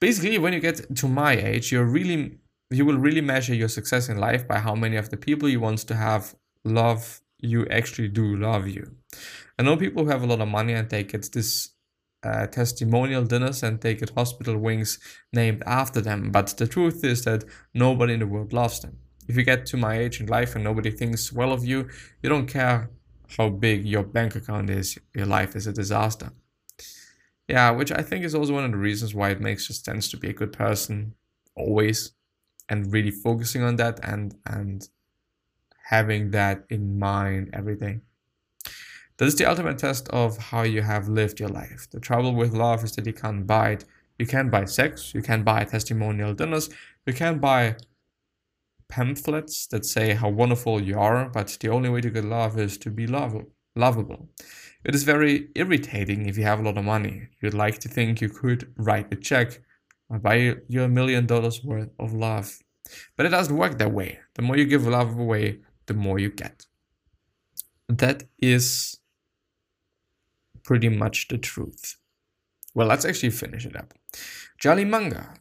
Basically, 0.00 0.38
when 0.38 0.52
you 0.52 0.60
get 0.60 0.96
to 0.96 1.08
my 1.08 1.32
age, 1.32 1.72
you're 1.72 1.84
really 1.84 2.38
you 2.70 2.84
will 2.84 2.98
really 2.98 3.22
measure 3.22 3.54
your 3.54 3.68
success 3.68 4.10
in 4.10 4.18
life 4.18 4.46
by 4.46 4.58
how 4.58 4.74
many 4.74 4.96
of 4.96 5.08
the 5.08 5.16
people 5.16 5.48
you 5.48 5.58
want 5.58 5.78
to 5.78 5.94
have 5.94 6.34
love 6.64 7.22
you 7.38 7.66
actually 7.70 8.08
do 8.08 8.36
love 8.36 8.68
you. 8.68 8.96
I 9.58 9.62
know 9.62 9.76
people 9.76 10.04
who 10.04 10.10
have 10.10 10.22
a 10.22 10.26
lot 10.26 10.40
of 10.40 10.48
money 10.48 10.74
and 10.74 10.88
they 10.90 11.04
get 11.04 11.32
this 11.32 11.70
uh, 12.22 12.46
testimonial 12.46 13.24
dinners 13.24 13.62
and 13.62 13.80
they 13.80 13.94
get 13.94 14.10
hospital 14.10 14.58
wings 14.58 14.98
named 15.32 15.62
after 15.66 16.00
them, 16.00 16.30
but 16.30 16.48
the 16.58 16.66
truth 16.66 17.04
is 17.04 17.24
that 17.24 17.44
nobody 17.72 18.14
in 18.14 18.20
the 18.20 18.26
world 18.26 18.52
loves 18.52 18.80
them. 18.80 18.98
If 19.28 19.36
you 19.36 19.44
get 19.44 19.66
to 19.66 19.76
my 19.76 19.98
age 19.98 20.20
in 20.20 20.26
life 20.26 20.54
and 20.54 20.64
nobody 20.64 20.90
thinks 20.90 21.32
well 21.32 21.52
of 21.52 21.64
you, 21.64 21.88
you 22.22 22.28
don't 22.28 22.46
care 22.46 22.90
how 23.36 23.50
big 23.50 23.84
your 23.84 24.02
bank 24.02 24.34
account 24.34 24.70
is, 24.70 24.98
your 25.14 25.26
life 25.26 25.54
is 25.54 25.66
a 25.66 25.72
disaster. 25.72 26.32
Yeah, 27.46 27.70
which 27.70 27.92
I 27.92 28.02
think 28.02 28.24
is 28.24 28.34
also 28.34 28.54
one 28.54 28.64
of 28.64 28.72
the 28.72 28.78
reasons 28.78 29.14
why 29.14 29.30
it 29.30 29.40
makes 29.40 29.66
just 29.66 29.84
sense 29.84 30.10
to 30.10 30.16
be 30.16 30.28
a 30.30 30.32
good 30.32 30.52
person 30.52 31.14
always 31.54 32.12
and 32.68 32.92
really 32.92 33.10
focusing 33.10 33.62
on 33.62 33.76
that 33.76 33.98
and 34.02 34.34
and 34.46 34.88
having 35.84 36.30
that 36.32 36.64
in 36.68 36.98
mind 36.98 37.50
every 37.52 37.76
day. 37.76 38.00
That 39.16 39.26
is 39.26 39.36
the 39.36 39.46
ultimate 39.46 39.78
test 39.78 40.08
of 40.10 40.36
how 40.36 40.62
you 40.62 40.82
have 40.82 41.08
lived 41.08 41.40
your 41.40 41.48
life. 41.48 41.88
The 41.90 41.98
trouble 41.98 42.34
with 42.34 42.52
love 42.52 42.84
is 42.84 42.92
that 42.92 43.06
you 43.06 43.14
can't 43.14 43.46
buy 43.46 43.70
it. 43.70 43.84
You 44.18 44.26
can 44.26 44.50
buy 44.50 44.64
sex, 44.66 45.14
you 45.14 45.22
can 45.22 45.42
buy 45.44 45.64
testimonial 45.64 46.34
dinners, 46.34 46.68
you 47.06 47.12
can 47.12 47.38
buy 47.38 47.76
pamphlets 48.88 49.66
that 49.68 49.84
say 49.84 50.14
how 50.14 50.28
wonderful 50.28 50.80
you 50.80 50.98
are, 50.98 51.28
but 51.28 51.56
the 51.60 51.68
only 51.68 51.88
way 51.88 52.00
to 52.00 52.10
get 52.10 52.24
love 52.24 52.58
is 52.58 52.78
to 52.78 52.90
be 52.90 53.06
lov- 53.06 53.46
lovable. 53.76 54.28
It 54.84 54.94
is 54.94 55.02
very 55.04 55.48
irritating 55.54 56.26
if 56.26 56.38
you 56.38 56.44
have 56.44 56.60
a 56.60 56.62
lot 56.62 56.78
of 56.78 56.84
money. 56.84 57.28
You'd 57.40 57.54
like 57.54 57.78
to 57.80 57.88
think 57.88 58.20
you 58.20 58.28
could 58.28 58.72
write 58.76 59.12
a 59.12 59.16
check 59.16 59.60
buy 60.16 60.56
you 60.68 60.82
a 60.82 60.88
million 60.88 61.26
dollars 61.26 61.62
worth 61.62 61.90
of 61.98 62.14
love. 62.14 62.58
But 63.16 63.26
it 63.26 63.30
doesn't 63.30 63.54
work 63.54 63.76
that 63.78 63.92
way. 63.92 64.20
The 64.34 64.42
more 64.42 64.56
you 64.56 64.64
give 64.64 64.86
love 64.86 65.18
away, 65.18 65.60
the 65.86 65.94
more 65.94 66.18
you 66.18 66.30
get. 66.30 66.64
That 67.88 68.22
is 68.38 68.98
pretty 70.64 70.88
much 70.88 71.28
the 71.28 71.36
truth. 71.36 71.96
Well, 72.74 72.86
let's 72.86 73.04
actually 73.04 73.30
finish 73.30 73.66
it 73.66 73.76
up. 73.76 73.92
Charlie 74.58 74.84
Munger 74.84 75.34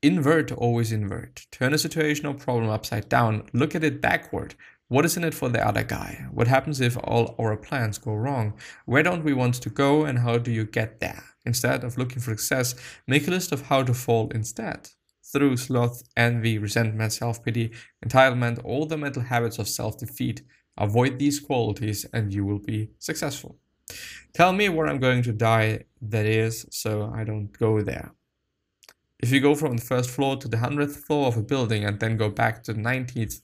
Invert, 0.00 0.52
always 0.52 0.92
invert. 0.92 1.48
Turn 1.50 1.74
a 1.74 1.78
situation 1.78 2.26
or 2.26 2.34
problem 2.34 2.70
upside 2.70 3.08
down. 3.08 3.48
Look 3.52 3.74
at 3.74 3.82
it 3.82 4.00
backward. 4.00 4.54
What 4.86 5.04
is 5.04 5.16
in 5.16 5.24
it 5.24 5.34
for 5.34 5.48
the 5.48 5.66
other 5.66 5.82
guy? 5.82 6.28
What 6.30 6.46
happens 6.46 6.80
if 6.80 6.96
all 7.02 7.34
our 7.36 7.56
plans 7.56 7.98
go 7.98 8.14
wrong? 8.14 8.54
Where 8.86 9.02
don't 9.02 9.24
we 9.24 9.32
want 9.32 9.54
to 9.56 9.70
go 9.70 10.04
and 10.04 10.20
how 10.20 10.38
do 10.38 10.52
you 10.52 10.64
get 10.64 11.00
there? 11.00 11.24
Instead 11.44 11.82
of 11.82 11.98
looking 11.98 12.20
for 12.20 12.30
success, 12.30 12.76
make 13.08 13.26
a 13.26 13.32
list 13.32 13.50
of 13.50 13.62
how 13.62 13.82
to 13.82 13.92
fall 13.92 14.30
instead. 14.30 14.88
Through 15.32 15.56
sloth, 15.56 16.04
envy, 16.16 16.58
resentment, 16.58 17.12
self 17.12 17.44
pity, 17.44 17.72
entitlement, 18.06 18.64
all 18.64 18.86
the 18.86 18.96
mental 18.96 19.22
habits 19.22 19.58
of 19.58 19.66
self 19.66 19.98
defeat. 19.98 20.42
Avoid 20.76 21.18
these 21.18 21.40
qualities 21.40 22.06
and 22.12 22.32
you 22.32 22.46
will 22.46 22.60
be 22.60 22.90
successful. 23.00 23.58
Tell 24.32 24.52
me 24.52 24.68
where 24.68 24.86
I'm 24.86 25.00
going 25.00 25.24
to 25.24 25.32
die, 25.32 25.86
that 26.00 26.24
is, 26.24 26.66
so 26.70 27.12
I 27.12 27.24
don't 27.24 27.50
go 27.58 27.80
there. 27.80 28.12
If 29.20 29.32
you 29.32 29.40
go 29.40 29.54
from 29.54 29.76
the 29.76 29.82
first 29.82 30.10
floor 30.10 30.36
to 30.36 30.48
the 30.48 30.58
100th 30.58 30.96
floor 31.06 31.26
of 31.26 31.36
a 31.36 31.42
building 31.42 31.84
and 31.84 31.98
then 31.98 32.16
go 32.16 32.28
back 32.28 32.62
to 32.64 32.72
the 32.72 32.80
19th 32.80 33.40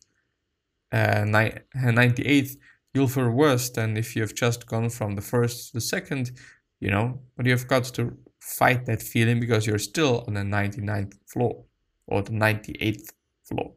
uh, 0.93 1.25
98th, 1.27 2.57
you'll 2.93 3.09
feel 3.09 3.31
worse 3.31 3.71
than 3.71 3.97
if 3.97 4.15
you've 4.15 4.35
just 4.35 4.67
gone 4.67 4.89
from 4.89 5.17
the 5.17 5.21
first 5.21 5.69
to 5.69 5.75
the 5.75 5.81
second, 5.81 6.31
you 6.79 6.91
know, 6.91 7.19
but 7.37 7.47
you've 7.47 7.67
got 7.67 7.85
to 7.85 8.17
fight 8.41 8.87
that 8.87 9.03
feeling 9.03 9.41
because 9.41 9.67
you're 9.67 9.79
still 9.79 10.25
on 10.29 10.35
the 10.35 10.41
99th 10.41 11.15
floor 11.27 11.65
or 12.07 12.23
the 12.23 12.31
98th 12.31 13.11
floor. 13.43 13.73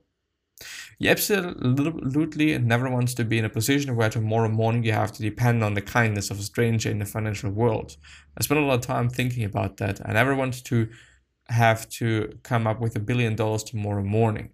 You 1.00 1.12
absolutely 1.12 2.58
never 2.58 2.90
wants 2.90 3.14
to 3.16 3.24
be 3.24 3.38
in 3.38 3.46
a 3.46 3.50
position 3.50 3.96
where 3.96 4.10
tomorrow 4.10 4.50
morning 4.50 4.84
you 4.84 4.92
have 4.92 5.12
to 5.14 5.22
depend 5.22 5.64
on 5.64 5.76
the 5.76 5.82
kindness 5.82 6.32
of 6.32 6.40
a 6.40 6.44
stranger 6.44 6.90
in 6.90 7.00
the 7.00 7.06
financial 7.06 7.52
world. 7.52 7.98
I 8.38 8.44
spent 8.44 8.60
a 8.60 8.64
lot 8.64 8.76
of 8.76 8.82
time 8.82 9.10
thinking 9.10 9.44
about 9.44 9.78
that. 9.78 10.02
I 10.08 10.14
never 10.14 10.36
want 10.36 10.66
to 10.66 10.90
have 11.50 11.88
to 11.90 12.38
come 12.44 12.68
up 12.68 12.80
with 12.80 12.96
a 12.96 13.00
billion 13.00 13.36
dollars 13.36 13.64
tomorrow 13.64 14.04
morning. 14.04 14.50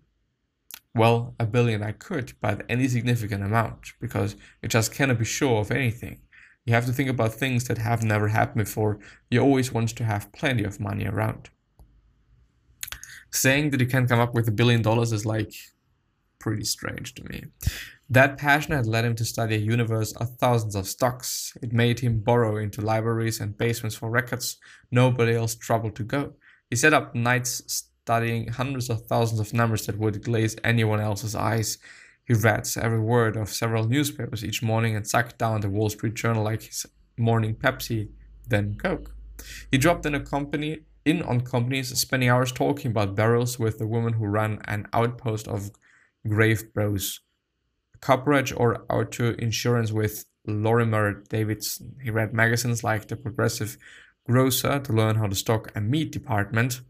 Well, 0.95 1.35
a 1.39 1.45
billion 1.45 1.81
I 1.81 1.91
could, 1.91 2.33
but 2.39 2.65
any 2.69 2.88
significant 2.88 3.43
amount, 3.43 3.93
because 4.00 4.35
you 4.62 4.69
just 4.69 4.93
cannot 4.93 5.17
be 5.17 5.25
sure 5.25 5.62
of 5.62 5.71
anything. 5.71 6.19
You 6.65 6.73
have 6.73 6.85
to 6.85 6.93
think 6.93 7.09
about 7.09 7.33
things 7.33 7.65
that 7.65 7.79
have 7.79 8.03
never 8.03 8.27
happened 8.29 8.65
before. 8.65 9.00
You 9.29 9.41
always 9.41 9.71
want 9.71 9.89
to 9.89 10.03
have 10.03 10.31
plenty 10.31 10.63
of 10.63 10.79
money 10.79 11.05
around. 11.05 11.50
Saying 13.31 13.71
that 13.71 13.79
you 13.79 13.88
can 13.88 14.07
come 14.07 14.19
up 14.19 14.33
with 14.33 14.47
a 14.47 14.51
billion 14.51 14.81
dollars 14.83 15.12
is 15.12 15.25
like 15.25 15.53
pretty 16.39 16.63
strange 16.63 17.15
to 17.15 17.23
me. 17.23 17.45
That 18.09 18.38
passion 18.38 18.73
had 18.73 18.85
led 18.85 19.05
him 19.05 19.15
to 19.15 19.25
study 19.25 19.55
a 19.55 19.59
universe 19.59 20.12
of 20.13 20.38
thousands 20.38 20.75
of 20.75 20.88
stocks. 20.88 21.57
It 21.62 21.73
made 21.73 22.01
him 22.01 22.19
burrow 22.19 22.57
into 22.57 22.81
libraries 22.81 23.39
and 23.39 23.57
basements 23.57 23.95
for 23.95 24.09
records 24.09 24.57
nobody 24.91 25.33
else 25.35 25.55
troubled 25.55 25.95
to 25.95 26.03
go. 26.03 26.33
He 26.73 26.77
sat 26.77 26.91
up 26.91 27.13
nights 27.13 27.61
studying 27.67 28.47
hundreds 28.47 28.89
of 28.89 29.05
thousands 29.05 29.39
of 29.39 29.53
numbers 29.53 29.85
that 29.85 29.99
would 29.99 30.23
glaze 30.23 30.55
anyone 30.63 30.99
else's 30.99 31.35
eyes. 31.35 31.77
He 32.25 32.33
read 32.33 32.67
every 32.77 32.99
word 32.99 33.37
of 33.37 33.49
several 33.49 33.87
newspapers 33.87 34.43
each 34.43 34.63
morning 34.63 34.95
and 34.95 35.07
sucked 35.07 35.37
down 35.37 35.61
the 35.61 35.69
Wall 35.69 35.91
Street 35.91 36.15
Journal 36.15 36.43
like 36.43 36.63
his 36.63 36.87
morning 37.15 37.53
Pepsi, 37.53 38.09
then 38.47 38.73
Coke. 38.73 39.13
He 39.69 39.77
dropped 39.77 40.07
in 40.07 40.15
a 40.15 40.19
company 40.19 40.79
in 41.05 41.21
on 41.21 41.41
companies, 41.41 41.95
spending 41.95 42.29
hours 42.29 42.51
talking 42.51 42.89
about 42.89 43.13
barrels 43.13 43.59
with 43.59 43.77
the 43.77 43.85
woman 43.85 44.13
who 44.13 44.25
ran 44.25 44.59
an 44.65 44.87
outpost 44.93 45.47
of 45.47 45.69
Greif 46.27 46.73
Bros. 46.73 47.19
Cooperage 48.01 48.51
or 48.51 48.83
auto 48.89 49.35
insurance 49.35 49.91
with 49.91 50.25
Lorimer 50.47 51.21
Davidson. 51.29 51.97
He 52.01 52.09
read 52.09 52.33
magazines 52.33 52.83
like 52.83 53.07
The 53.07 53.15
Progressive 53.15 53.77
Grocer 54.25 54.79
to 54.79 54.93
learn 54.93 55.15
how 55.15 55.27
to 55.27 55.35
stock 55.35 55.71
a 55.75 55.81
meat 55.81 56.11
department. 56.11 56.81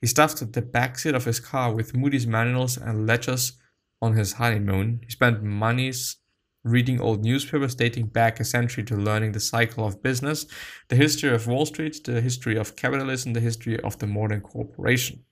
He 0.00 0.06
stuffed 0.06 0.52
the 0.52 0.62
backseat 0.62 1.14
of 1.14 1.24
his 1.24 1.40
car 1.40 1.72
with 1.74 1.96
Moody's 1.96 2.26
manuals 2.26 2.76
and 2.76 3.06
ledgers 3.06 3.52
on 4.00 4.14
his 4.14 4.34
honeymoon. 4.34 5.00
He 5.04 5.10
spent 5.10 5.42
monies 5.42 6.16
reading 6.62 7.00
old 7.00 7.24
newspapers 7.24 7.74
dating 7.74 8.06
back 8.06 8.38
a 8.38 8.44
century 8.44 8.84
to 8.84 8.96
learning 8.96 9.32
the 9.32 9.40
cycle 9.40 9.86
of 9.86 10.02
business, 10.02 10.46
the 10.88 10.96
history 10.96 11.30
of 11.30 11.46
Wall 11.46 11.64
Street, 11.64 12.04
the 12.04 12.20
history 12.20 12.56
of 12.56 12.76
capitalism, 12.76 13.32
the 13.32 13.40
history 13.40 13.80
of 13.80 13.98
the 13.98 14.06
modern 14.06 14.40
corporation. 14.40 15.24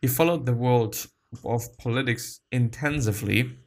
He 0.00 0.06
followed 0.06 0.46
the 0.46 0.54
world 0.54 1.06
of 1.44 1.76
politics 1.78 2.40
intensively 2.52 3.58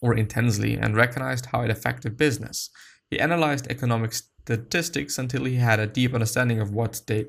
or 0.00 0.14
intensely 0.14 0.74
and 0.74 0.96
recognized 0.96 1.46
how 1.46 1.62
it 1.62 1.70
affected 1.70 2.16
business. 2.16 2.70
He 3.10 3.20
analyzed 3.20 3.66
economic 3.68 4.14
statistics 4.42 5.18
until 5.18 5.44
he 5.44 5.56
had 5.56 5.80
a 5.80 5.86
deep 5.86 6.14
understanding 6.14 6.60
of 6.60 6.72
what 6.72 7.02
they 7.06 7.26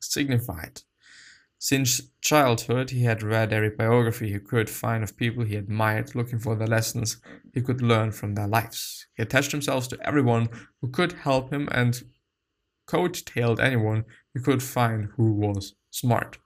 signified. 0.00 0.82
Since 1.60 2.02
childhood, 2.20 2.90
he 2.90 3.02
had 3.02 3.22
read 3.22 3.52
every 3.52 3.70
biography 3.70 4.32
he 4.32 4.38
could 4.38 4.70
find 4.70 5.02
of 5.02 5.16
people 5.16 5.44
he 5.44 5.56
admired, 5.56 6.14
looking 6.14 6.38
for 6.38 6.54
the 6.54 6.68
lessons 6.68 7.16
he 7.52 7.60
could 7.60 7.82
learn 7.82 8.12
from 8.12 8.34
their 8.34 8.46
lives. 8.46 9.06
He 9.16 9.22
attached 9.24 9.50
himself 9.50 9.88
to 9.88 10.06
everyone 10.06 10.48
who 10.80 10.88
could 10.88 11.12
help 11.12 11.52
him 11.52 11.68
and 11.72 12.00
coat-tailed 12.86 13.58
anyone 13.58 14.04
he 14.32 14.40
could 14.40 14.62
find 14.62 15.08
who 15.16 15.32
was 15.32 15.74
smart. 15.90 16.38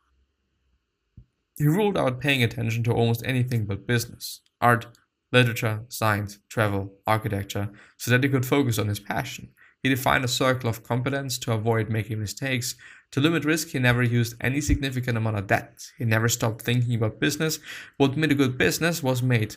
He 1.58 1.66
ruled 1.66 1.98
out 1.98 2.20
paying 2.20 2.42
attention 2.42 2.82
to 2.84 2.92
almost 2.92 3.22
anything 3.26 3.66
but 3.66 3.86
business, 3.86 4.40
art, 4.62 4.86
literature, 5.30 5.84
science, 5.88 6.38
travel, 6.48 6.94
architecture, 7.06 7.68
so 7.98 8.10
that 8.10 8.24
he 8.24 8.30
could 8.30 8.46
focus 8.46 8.78
on 8.78 8.88
his 8.88 9.00
passion. 9.00 9.50
He 9.82 9.88
defined 9.88 10.24
a 10.24 10.28
circle 10.28 10.70
of 10.70 10.84
competence 10.84 11.38
to 11.38 11.52
avoid 11.52 11.90
making 11.90 12.20
mistakes. 12.20 12.76
To 13.10 13.20
limit 13.20 13.44
risk, 13.44 13.68
he 13.68 13.78
never 13.80 14.02
used 14.02 14.36
any 14.40 14.60
significant 14.60 15.18
amount 15.18 15.38
of 15.38 15.48
debt. 15.48 15.90
He 15.98 16.04
never 16.04 16.28
stopped 16.28 16.62
thinking 16.62 16.94
about 16.94 17.18
business. 17.18 17.58
What 17.96 18.16
made 18.16 18.30
a 18.30 18.36
good 18.36 18.56
business 18.56 19.02
was 19.02 19.22
made 19.22 19.56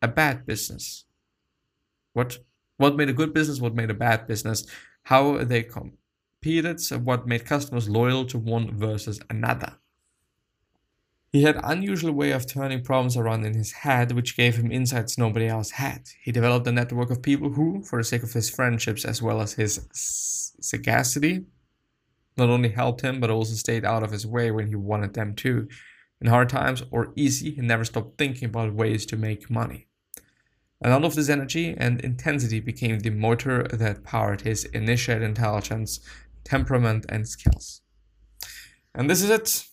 a 0.00 0.08
bad 0.08 0.46
business. 0.46 1.04
What? 2.14 2.38
What 2.78 2.96
made 2.96 3.10
a 3.10 3.12
good 3.12 3.34
business? 3.34 3.60
What 3.60 3.74
made 3.74 3.90
a 3.90 3.94
bad 3.94 4.26
business? 4.26 4.66
How 5.02 5.44
they 5.44 5.62
competed? 5.62 6.80
What 7.04 7.26
made 7.26 7.44
customers 7.44 7.88
loyal 7.88 8.24
to 8.26 8.38
one 8.38 8.76
versus 8.78 9.20
another? 9.28 9.76
He 11.32 11.42
had 11.42 11.56
an 11.56 11.64
unusual 11.64 12.12
way 12.12 12.32
of 12.32 12.46
turning 12.46 12.82
problems 12.82 13.16
around 13.16 13.44
in 13.44 13.54
his 13.54 13.70
head, 13.72 14.12
which 14.12 14.36
gave 14.36 14.56
him 14.56 14.72
insights 14.72 15.16
nobody 15.16 15.46
else 15.46 15.70
had. 15.72 16.08
He 16.22 16.32
developed 16.32 16.66
a 16.66 16.72
network 16.72 17.10
of 17.10 17.22
people 17.22 17.50
who, 17.50 17.82
for 17.84 18.00
the 18.00 18.04
sake 18.04 18.24
of 18.24 18.32
his 18.32 18.50
friendships 18.50 19.04
as 19.04 19.22
well 19.22 19.40
as 19.40 19.52
his 19.52 19.86
sagacity, 19.92 21.44
not 22.36 22.50
only 22.50 22.70
helped 22.70 23.02
him 23.02 23.20
but 23.20 23.30
also 23.30 23.54
stayed 23.54 23.84
out 23.84 24.02
of 24.02 24.10
his 24.10 24.26
way 24.26 24.50
when 24.50 24.66
he 24.66 24.74
wanted 24.74 25.14
them 25.14 25.34
to. 25.36 25.68
In 26.20 26.26
hard 26.26 26.48
times 26.48 26.82
or 26.90 27.12
easy, 27.14 27.52
he 27.52 27.60
never 27.60 27.84
stopped 27.84 28.18
thinking 28.18 28.48
about 28.48 28.74
ways 28.74 29.06
to 29.06 29.16
make 29.16 29.48
money. 29.50 29.86
A 30.82 30.90
lot 30.90 31.04
of 31.04 31.14
this 31.14 31.28
energy 31.28 31.74
and 31.76 32.00
intensity 32.00 32.58
became 32.58 32.98
the 32.98 33.10
motor 33.10 33.64
that 33.64 34.02
powered 34.02 34.40
his 34.40 34.64
initiate 34.64 35.22
intelligence, 35.22 36.00
temperament, 36.42 37.06
and 37.08 37.28
skills. 37.28 37.82
And 38.94 39.08
this 39.08 39.22
is 39.22 39.30
it. 39.30 39.69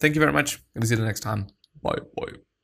Thank 0.00 0.14
you 0.14 0.20
very 0.20 0.32
much. 0.32 0.60
And 0.74 0.86
see 0.86 0.94
you 0.94 1.00
the 1.00 1.06
next 1.06 1.20
time. 1.20 1.48
Bye 1.82 1.98
bye. 2.16 2.47